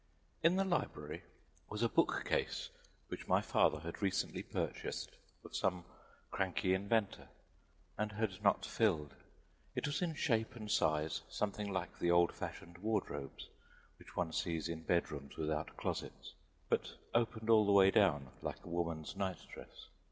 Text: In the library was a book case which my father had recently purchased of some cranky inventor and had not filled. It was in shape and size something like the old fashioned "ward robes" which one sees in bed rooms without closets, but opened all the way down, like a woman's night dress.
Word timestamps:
In 0.41 0.55
the 0.55 0.65
library 0.65 1.21
was 1.69 1.83
a 1.83 1.87
book 1.87 2.23
case 2.25 2.69
which 3.09 3.27
my 3.27 3.39
father 3.39 3.81
had 3.81 4.01
recently 4.01 4.41
purchased 4.41 5.11
of 5.45 5.55
some 5.55 5.85
cranky 6.31 6.73
inventor 6.73 7.29
and 7.99 8.13
had 8.13 8.41
not 8.43 8.65
filled. 8.65 9.13
It 9.75 9.85
was 9.85 10.01
in 10.01 10.15
shape 10.15 10.55
and 10.55 10.71
size 10.71 11.21
something 11.29 11.71
like 11.71 11.99
the 11.99 12.09
old 12.09 12.33
fashioned 12.33 12.79
"ward 12.79 13.11
robes" 13.11 13.49
which 13.99 14.15
one 14.15 14.33
sees 14.33 14.67
in 14.67 14.81
bed 14.81 15.11
rooms 15.11 15.37
without 15.37 15.77
closets, 15.77 16.33
but 16.67 16.93
opened 17.13 17.51
all 17.51 17.67
the 17.67 17.71
way 17.71 17.91
down, 17.91 18.31
like 18.41 18.65
a 18.65 18.69
woman's 18.69 19.15
night 19.15 19.45
dress. 19.53 19.85